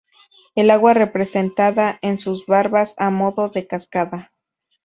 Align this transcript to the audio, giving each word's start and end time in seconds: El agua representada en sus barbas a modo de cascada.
El 0.55 0.71
agua 0.71 0.95
representada 0.95 1.99
en 2.01 2.17
sus 2.17 2.47
barbas 2.47 2.95
a 2.97 3.11
modo 3.11 3.49
de 3.49 3.67
cascada. 3.67 4.31